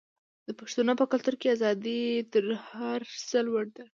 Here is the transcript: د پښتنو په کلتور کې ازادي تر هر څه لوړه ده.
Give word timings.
د 0.47 0.49
پښتنو 0.59 0.93
په 0.99 1.05
کلتور 1.11 1.35
کې 1.41 1.47
ازادي 1.55 2.01
تر 2.33 2.43
هر 2.71 3.01
څه 3.29 3.37
لوړه 3.47 3.71
ده. 3.75 3.85